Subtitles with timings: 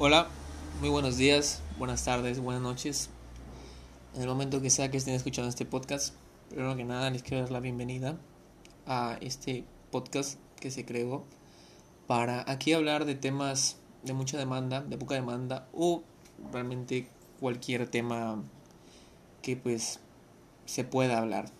[0.00, 0.28] Hola,
[0.78, 3.10] muy buenos días, buenas tardes, buenas noches.
[4.14, 6.14] En el momento que sea que estén escuchando este podcast,
[6.50, 8.16] primero que nada les quiero dar la bienvenida
[8.86, 11.24] a este podcast que se creó
[12.06, 16.04] para aquí hablar de temas de mucha demanda, de poca demanda o
[16.52, 17.08] realmente
[17.40, 18.40] cualquier tema
[19.42, 19.98] que pues
[20.64, 21.50] se pueda hablar.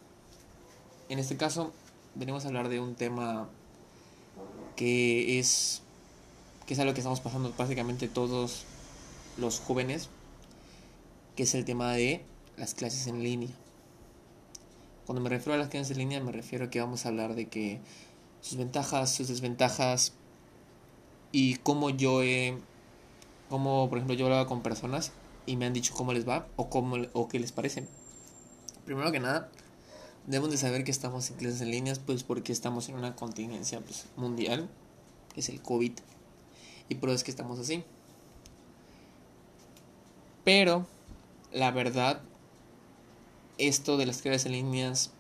[1.08, 1.72] En este caso
[2.14, 3.48] venimos a hablar de un tema
[4.76, 5.82] que es
[6.68, 8.64] que es algo que estamos pasando básicamente todos
[9.38, 10.10] los jóvenes,
[11.34, 12.22] que es el tema de
[12.58, 13.48] las clases en línea.
[15.06, 17.34] Cuando me refiero a las clases en línea me refiero a que vamos a hablar
[17.34, 17.80] de que
[18.42, 20.12] sus ventajas, sus desventajas
[21.32, 22.58] y cómo yo he,
[23.48, 25.12] cómo por ejemplo yo he hablado con personas
[25.46, 27.88] y me han dicho cómo les va o cómo o qué les parece.
[28.84, 29.50] Primero que nada,
[30.26, 33.80] debemos de saber que estamos en clases en línea pues porque estamos en una contingencia
[33.80, 34.68] pues, mundial,
[35.32, 35.92] que es el COVID
[36.88, 37.84] y por eso es que estamos así.
[40.44, 40.86] Pero,
[41.52, 42.22] la verdad,
[43.58, 45.10] esto de las clases en líneas,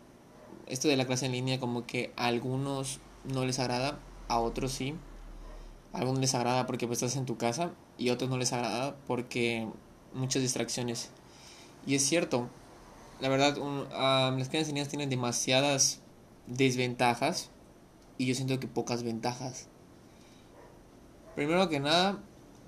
[0.66, 4.72] esto de la clase en línea como que a algunos no les agrada, a otros
[4.72, 4.94] sí.
[5.92, 8.52] A algunos les agrada porque pues estás en tu casa y a otros no les
[8.52, 9.68] agrada porque
[10.14, 11.10] muchas distracciones.
[11.86, 12.48] Y es cierto,
[13.20, 16.00] la verdad, las clases en línea tienen demasiadas
[16.46, 17.50] desventajas
[18.16, 19.68] y yo siento que pocas ventajas.
[21.38, 22.18] Primero que nada,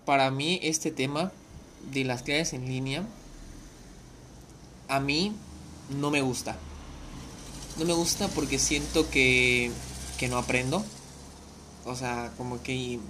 [0.06, 1.32] para mí este tema
[1.92, 3.04] de las clases en línea,
[4.86, 5.32] a mí
[5.98, 6.56] no me gusta.
[7.80, 9.72] No me gusta porque siento que,
[10.20, 10.84] que no aprendo.
[11.84, 13.00] O sea, como que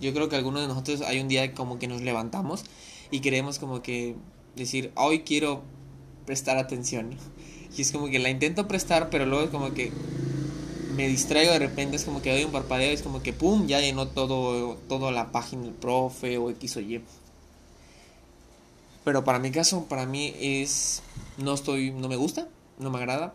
[0.00, 2.64] yo creo que algunos de nosotros hay un día como que nos levantamos
[3.10, 4.16] y queremos como que
[4.56, 5.60] decir, hoy quiero
[6.24, 7.18] prestar atención.
[7.76, 9.92] Y es como que la intento prestar, pero luego es como que
[10.94, 13.80] me distraigo de repente, es como que doy un parpadeo, es como que pum, ya
[13.80, 17.02] llenó todo, toda la página del profe o X o Y.
[19.04, 21.02] Pero para mi caso, para mí es,
[21.38, 23.34] no estoy, no me gusta, no me agrada.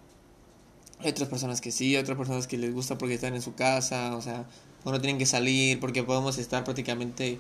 [1.00, 4.16] Hay otras personas que sí, otras personas que les gusta porque están en su casa,
[4.16, 4.46] o sea,
[4.86, 7.40] no tienen que salir, porque podemos estar prácticamente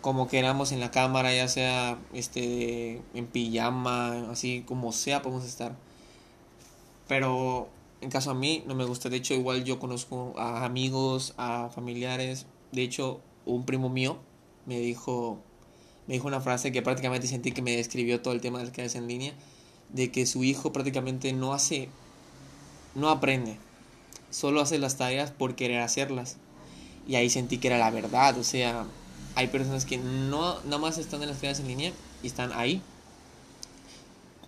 [0.00, 5.76] como queramos en la cámara, ya sea este en pijama, así como sea podemos estar.
[7.06, 7.68] Pero
[8.00, 9.08] en caso a mí no me gusta.
[9.08, 12.46] De hecho, igual yo conozco a amigos, a familiares.
[12.72, 14.18] De hecho, un primo mío
[14.66, 15.38] me dijo,
[16.06, 18.72] me dijo una frase que prácticamente sentí que me describió todo el tema de las
[18.72, 19.34] clases en línea.
[19.90, 21.88] De que su hijo prácticamente no hace,
[22.94, 23.58] no aprende.
[24.30, 26.36] Solo hace las tareas por querer hacerlas.
[27.06, 28.38] Y ahí sentí que era la verdad.
[28.38, 28.86] O sea,
[29.34, 32.80] hay personas que no nada más están en las clases en línea y están ahí.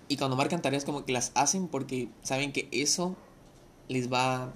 [0.08, 3.16] Y cuando marcan tareas como que las hacen porque saben que eso
[3.88, 4.52] les va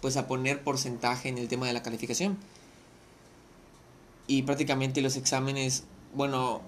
[0.00, 2.36] pues a poner porcentaje en el tema de la calificación.
[4.26, 6.60] Y prácticamente los exámenes, bueno,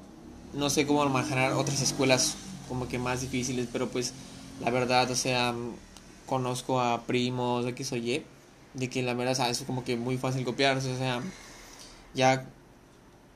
[0.55, 2.35] no sé cómo manejar otras escuelas
[2.69, 4.15] como que más difíciles, pero pues
[4.61, 5.55] la verdad, o sea,
[6.27, 8.25] conozco a primos, de que soy Y,
[8.75, 11.21] de que la verdad, es como que muy fácil copiarse, o sea,
[12.15, 12.47] ya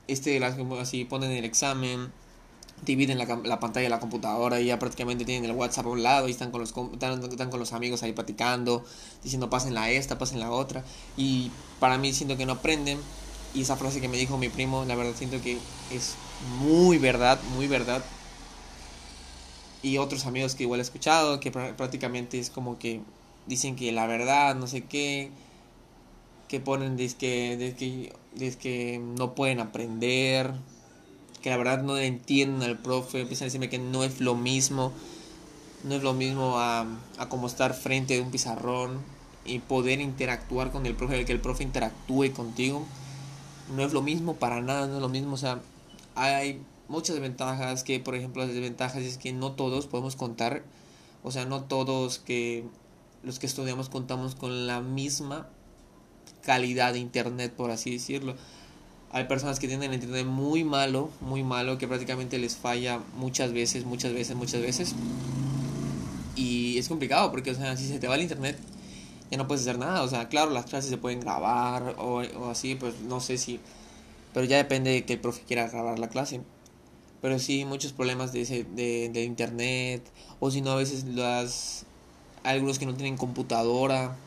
[0.07, 2.11] este, así ponen el examen,
[2.83, 6.03] dividen la, la, pantalla de la computadora y ya prácticamente tienen el WhatsApp a un
[6.03, 8.83] lado y están con los, están, con los amigos ahí platicando,
[9.23, 10.83] diciendo pasen la esta, pasen la otra.
[11.17, 12.99] Y para mí siento que no aprenden.
[13.53, 15.57] Y esa frase que me dijo mi primo, la verdad siento que
[15.91, 16.15] es
[16.59, 18.03] muy verdad, muy verdad.
[19.81, 23.01] Y otros amigos que igual he escuchado, que prácticamente es como que
[23.47, 25.31] dicen que la verdad, no sé qué,
[26.49, 30.53] que ponen de que, que, que no pueden aprender,
[31.45, 34.91] que la verdad no entienden al profe, empiezan a decirme que no es lo mismo,
[35.83, 36.87] no es lo mismo a,
[37.19, 39.03] a como estar frente de un pizarrón
[39.45, 42.83] y poder interactuar con el profe, que el profe interactúe contigo,
[43.75, 45.61] no es lo mismo para nada, no es lo mismo, o sea,
[46.15, 50.63] hay muchas desventajas que, por ejemplo, las desventajas es que no todos podemos contar,
[51.21, 52.65] o sea, no todos que
[53.21, 55.47] los que estudiamos contamos con la misma
[56.41, 58.35] calidad de internet, por así decirlo.
[59.15, 63.53] Hay personas que tienen el internet muy malo, muy malo, que prácticamente les falla muchas
[63.53, 64.93] veces, muchas veces, muchas veces.
[66.35, 68.59] Y es complicado porque, o sea, si se te va el internet,
[69.31, 70.01] ya no puedes hacer nada.
[70.01, 72.19] O sea, claro, las clases se pueden grabar o,
[72.51, 73.61] así, pues no sé si...
[74.33, 76.41] Pero ya depende de que el profe quiera grabar la clase.
[77.21, 80.05] Pero sí, muchos problemas de, ese, de, internet.
[80.41, 81.85] O si no, a veces las...
[82.43, 84.17] Algunos que no tienen computadora.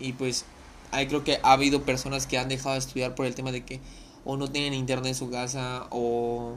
[0.00, 0.46] Y pues,
[0.90, 3.62] hay creo que ha habido personas que han dejado de estudiar por el tema de
[3.66, 3.80] que
[4.24, 6.54] o no tienen internet en su casa o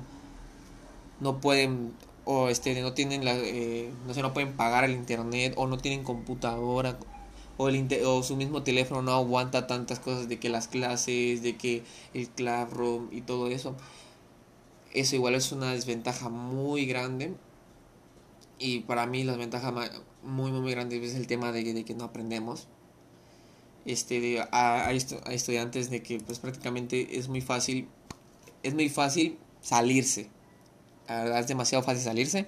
[1.20, 1.94] no pueden
[2.26, 5.78] o este no tienen la eh, no sé no pueden pagar el internet o no
[5.78, 6.98] tienen computadora
[7.58, 11.58] o el o su mismo teléfono no aguanta tantas cosas de que las clases de
[11.58, 13.76] que el classroom y todo eso
[14.94, 17.36] Eso igual es una desventaja muy grande.
[18.60, 19.72] Y para mí la desventaja
[20.24, 22.68] muy, muy, muy grande es el tema de, de que no aprendemos.
[23.86, 27.88] Este, de, a, a, estudiantes de que pues prácticamente es muy fácil,
[28.64, 30.30] es muy fácil salirse.
[31.08, 32.48] es demasiado fácil salirse.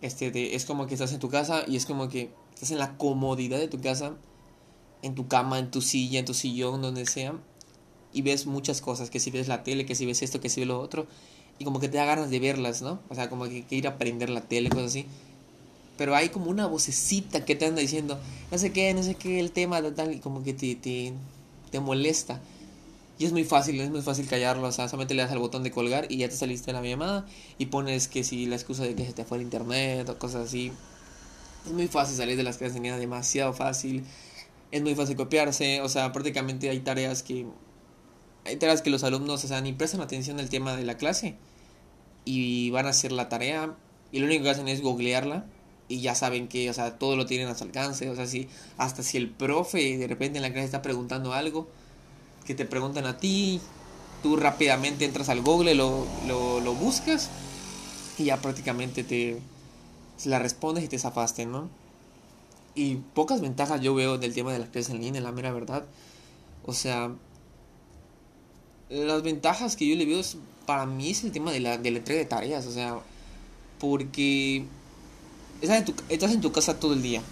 [0.00, 2.78] Este, de, es como que estás en tu casa y es como que estás en
[2.78, 4.16] la comodidad de tu casa,
[5.02, 7.38] en tu cama, en tu silla, en tu sillón, donde sea,
[8.12, 10.60] y ves muchas cosas, que si ves la tele, que si ves esto, que si
[10.60, 11.06] ves lo otro,
[11.58, 13.00] y como que te da ganas de verlas, ¿no?
[13.08, 15.06] O sea, como que, ir a aprender la tele, cosas así.
[15.96, 18.18] Pero hay como una vocecita que te anda diciendo,
[18.50, 21.12] no sé qué, no sé qué, el tema, tal, y como que te, te,
[21.70, 22.40] te molesta.
[23.18, 25.62] Y es muy fácil, es muy fácil callarlo, o sea, solamente le das al botón
[25.62, 27.26] de colgar y ya te saliste de la llamada
[27.58, 30.48] y pones que si la excusa de que se te fue el internet o cosas
[30.48, 30.72] así.
[31.64, 34.04] Es muy fácil salir de las clases de demasiado fácil.
[34.72, 37.46] Es muy fácil copiarse, o sea, prácticamente hay tareas que
[38.44, 41.36] hay tareas que los alumnos, o sea, ni prestan atención al tema de la clase
[42.24, 43.74] y van a hacer la tarea
[44.12, 45.46] y lo único que hacen es googlearla
[45.88, 48.48] y ya saben que, o sea, todo lo tienen a su alcance, o sea, si
[48.78, 51.68] hasta si el profe de repente en la clase está preguntando algo
[52.46, 53.60] que te preguntan a ti,
[54.22, 57.30] tú rápidamente entras al Google, lo, lo, lo buscas
[58.18, 59.40] y ya prácticamente te
[60.24, 61.68] la respondes y te zafaste, ¿no?
[62.74, 65.84] Y pocas ventajas yo veo del tema de las clases en línea, la mera verdad.
[66.66, 67.12] O sea,
[68.88, 70.36] las ventajas que yo le veo es,
[70.66, 72.98] para mí es el tema de la, de la entrega de tareas, o sea,
[73.78, 74.64] porque
[75.64, 77.22] estás en, tu, casa todo el día,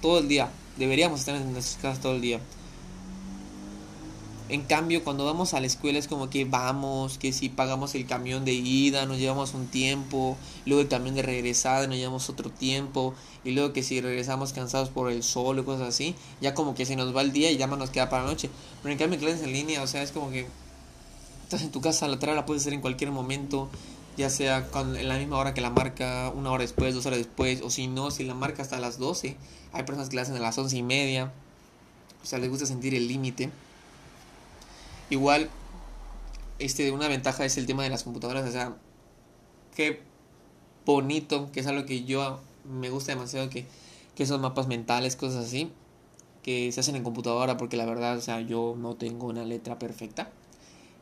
[0.00, 2.40] todo el día, deberíamos estar en nuestras casas todo el día.
[4.48, 8.06] En cambio, cuando vamos a la escuela es como que vamos, que si pagamos el
[8.06, 10.36] camión de ida, nos llevamos un tiempo,
[10.66, 13.14] luego el camión de regresada, nos llevamos otro tiempo,
[13.44, 16.84] y luego que si regresamos cansados por el sol o cosas así, ya como que
[16.84, 18.50] se nos va el día y ya más nos queda para la noche.
[18.82, 20.46] Pero en cambio, clases en línea, o sea, es como que
[21.44, 23.70] estás en tu casa, la tarea la puedes hacer en cualquier momento,
[24.16, 27.62] ya sea en la misma hora que la marca, una hora después, dos horas después,
[27.62, 29.36] o si no, si la marca hasta las 12,
[29.72, 31.32] hay personas que la hacen a las once y media,
[32.22, 33.50] o sea, les gusta sentir el límite.
[35.10, 35.50] Igual,
[36.58, 38.76] este, una ventaja es el tema de las computadoras, o sea,
[39.74, 40.00] qué
[40.84, 43.66] bonito, que es algo que yo me gusta demasiado, que,
[44.14, 45.72] que esos mapas mentales, cosas así,
[46.42, 49.78] que se hacen en computadora, porque la verdad, o sea, yo no tengo una letra
[49.78, 50.30] perfecta.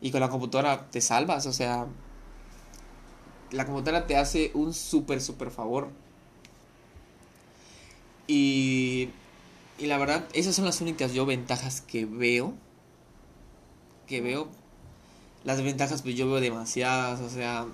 [0.01, 1.87] Y con la computadora te salvas, o sea,
[3.51, 5.89] la computadora te hace un súper, súper favor.
[8.27, 9.11] Y,
[9.79, 12.55] y la verdad, esas son las únicas yo ventajas que veo
[14.11, 14.49] que veo.
[15.45, 17.65] Las ventajas pues yo veo demasiadas, o sea,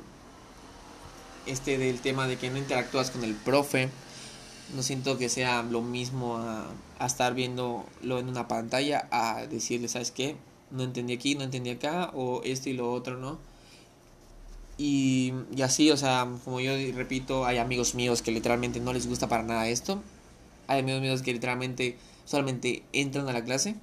[1.47, 3.89] este del tema de que no interactúas con el profe,
[4.77, 6.67] no siento que sea lo mismo a,
[7.01, 10.37] a estar viéndolo en una pantalla, a decirle, ¿sabes qué?
[10.71, 13.39] No entendí aquí, no entendí acá, o esto y lo otro, ¿no?
[14.79, 15.33] Y,
[15.63, 19.43] así, o sea, como yo repito, hay amigos míos que literalmente no les gusta para
[19.43, 20.03] nada esto.
[20.67, 23.77] Hay amigos míos que literalmente solamente entran a la clase,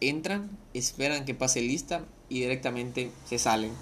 [0.00, 3.72] entran, esperan que pase lista y directamente se salen.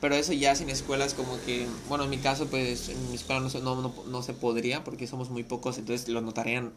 [0.00, 3.40] Pero eso ya sin escuelas como que, bueno, en mi caso pues en mi escuela
[3.40, 6.72] no, no, no, se podría porque somos muy pocos, entonces lo notarían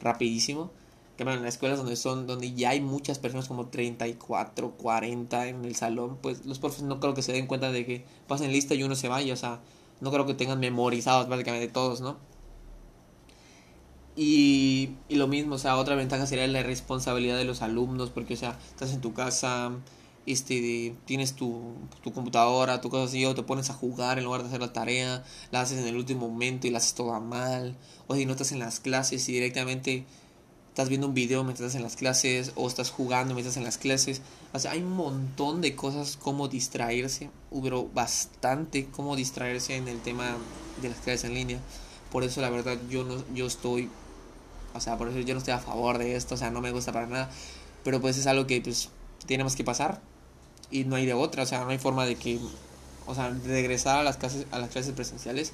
[0.00, 0.70] rapidísimo.
[1.16, 5.48] Que bueno, en las escuelas donde son, donde ya hay muchas personas como 34, 40
[5.48, 8.52] en el salón, pues los profes no creo que se den cuenta de que pasen
[8.52, 9.60] lista y uno se vaya, o sea,
[10.00, 12.16] no creo que tengan memorizados básicamente todos, ¿no?
[14.14, 18.34] Y, y, lo mismo, o sea, otra ventaja sería la responsabilidad de los alumnos, porque,
[18.34, 19.72] o sea, estás en tu casa,
[20.26, 24.42] este, tienes tu, tu computadora, tu cosa así, o te pones a jugar en lugar
[24.42, 27.76] de hacer la tarea, la haces en el último momento y la haces toda mal,
[28.06, 30.04] o si no estás en las clases y directamente
[30.72, 33.64] estás viendo un video mientras estás en las clases, o estás jugando mientras estás en
[33.64, 39.76] las clases, o sea, hay un montón de cosas como distraerse, hubo bastante como distraerse
[39.76, 40.36] en el tema
[40.80, 41.60] de las clases en línea,
[42.10, 43.90] por eso la verdad yo no, yo estoy
[44.74, 46.70] o sea, por eso yo no estoy a favor de esto, o sea, no me
[46.70, 47.30] gusta para nada.
[47.84, 48.88] Pero pues es algo que pues
[49.26, 50.00] tenemos que pasar
[50.70, 52.38] y no hay de otra, o sea, no hay forma de que,
[53.06, 55.52] o sea, regresar a las clases, a las clases presenciales.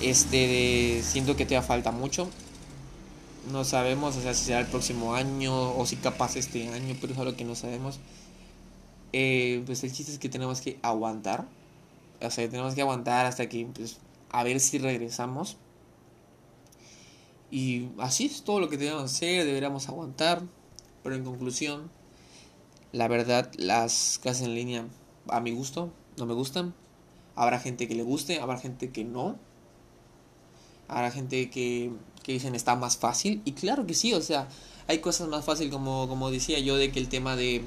[0.00, 2.28] Este, siento que te falta mucho.
[3.50, 7.12] No sabemos, o sea, si será el próximo año o si capaz este año, pero
[7.12, 7.98] es algo que no sabemos.
[9.12, 11.46] Eh, pues el chiste es que tenemos que aguantar.
[12.20, 13.98] O sea, tenemos que aguantar hasta que, pues,
[14.30, 15.56] a ver si regresamos.
[17.50, 20.42] Y así es todo lo que tenemos que hacer, deberíamos aguantar.
[21.02, 21.90] Pero en conclusión,
[22.92, 24.84] la verdad, las clases en línea
[25.28, 26.74] a mi gusto no me gustan.
[27.34, 29.36] Habrá gente que le guste, habrá gente que no.
[30.88, 31.92] Habrá gente que,
[32.28, 33.40] que dicen está más fácil.
[33.46, 34.48] Y claro que sí, o sea,
[34.86, 37.62] hay cosas más fáciles como, como decía yo de que el tema de,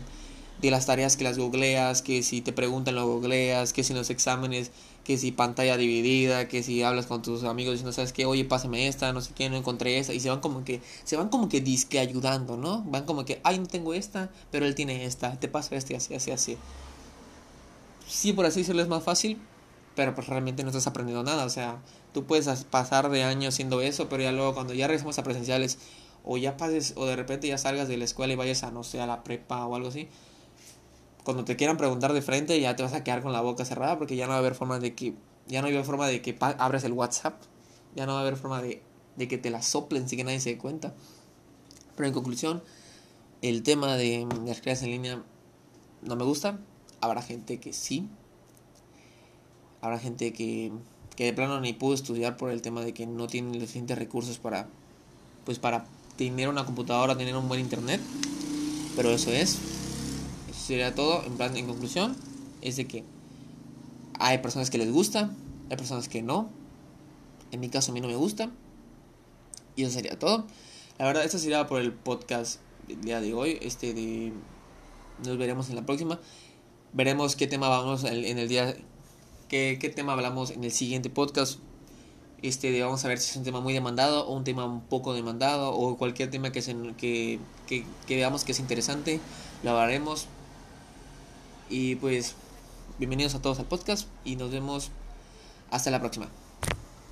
[0.62, 4.12] de las tareas que las googleas, que si te preguntan lo googleas, que si los
[4.12, 4.70] exámenes,
[5.04, 8.28] que si pantalla dividida, que si hablas con tus amigos diciendo, ¿sabes qué?
[8.28, 11.18] Oye, pásame esta, no sé qué, no encontré esta, y se van como que, se
[11.18, 12.84] van como que disque ayudando, ¿no?
[12.84, 15.96] Van como que, ay, no tengo esta, pero él tiene esta, te paso esta y
[15.96, 16.56] así, así, así.
[18.08, 19.40] Sí, por así decirlo es más fácil,
[19.96, 21.82] pero pues realmente no estás aprendiendo nada, o sea,
[22.14, 25.80] tú puedes pasar de año haciendo eso, pero ya luego cuando ya regresamos a presenciales,
[26.24, 28.84] o ya pases, o de repente ya salgas de la escuela y vayas a, no
[28.84, 30.08] sé, a la prepa o algo así,
[31.24, 33.98] cuando te quieran preguntar de frente ya te vas a quedar con la boca cerrada
[33.98, 35.14] porque ya no va a haber forma de que
[35.48, 37.42] ya no hay forma de que abres el WhatsApp,
[37.96, 38.82] ya no va a haber forma de,
[39.18, 40.94] de que te la soplen sin que nadie se dé cuenta.
[41.96, 42.64] Pero en conclusión,
[43.42, 45.24] el tema de las clases en línea
[46.02, 46.60] no me gusta.
[47.02, 48.08] Habrá gente que sí.
[49.82, 50.72] Habrá gente que,
[51.16, 53.98] que de plano ni pudo estudiar por el tema de que no tiene los suficientes
[53.98, 54.68] recursos para
[55.46, 55.86] pues para
[56.18, 58.00] tener una computadora, tener un buen internet.
[58.96, 59.58] Pero eso es
[60.72, 61.24] sería todo.
[61.26, 62.16] En plan, en conclusión,
[62.62, 63.04] es de que
[64.20, 65.32] hay personas que les gusta,
[65.70, 66.50] hay personas que no.
[67.52, 68.50] En mi caso, a mí no me gusta.
[69.76, 70.46] Y eso sería todo.
[70.98, 73.58] La verdad, esto sería por el podcast del día de hoy.
[73.62, 74.32] Este de.
[75.26, 76.20] Nos veremos en la próxima.
[76.94, 78.76] Veremos qué tema vamos en el día.
[79.52, 81.60] Qué, qué tema hablamos en el siguiente podcast.
[82.42, 85.14] Este, vamos a ver si es un tema muy demandado o un tema un poco
[85.14, 89.20] demandado o cualquier tema que, se, que, que, que veamos que es interesante.
[89.62, 90.28] Lo hablaremos.
[91.70, 92.36] Y pues,
[92.98, 94.90] bienvenidos a todos al podcast y nos vemos
[95.70, 96.30] hasta la próxima.